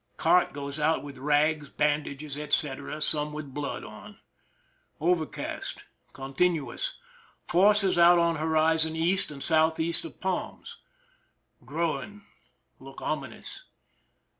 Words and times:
Cart 0.17 0.51
goes 0.51 0.79
out 0.79 1.03
with 1.03 1.19
rags, 1.19 1.69
bandages, 1.69 2.35
etc., 2.35 3.01
some 3.01 3.31
mth 3.33 3.53
blood 3.53 3.83
on. 3.83 4.17
Overcast. 4.99 5.83
Continuous. 6.11 6.95
Forces 7.45 7.99
out 7.99 8.17
on 8.17 8.37
horizon 8.37 8.95
E. 8.95 9.11
and 9.29 9.43
S. 9.43 9.51
E. 9.79 9.93
of 10.07 10.19
palms. 10.19 10.77
Growing— 11.63 12.23
look 12.79 12.99
ominous. 12.99 13.63